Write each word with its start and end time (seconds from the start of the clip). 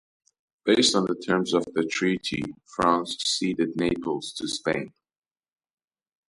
Based 0.65 0.95
on 0.95 1.05
the 1.05 1.13
terms 1.13 1.53
of 1.53 1.63
the 1.75 1.85
treaty, 1.85 2.41
France 2.65 3.17
ceded 3.23 3.75
Naples 3.75 4.33
to 4.33 4.47
Spain. 4.47 4.93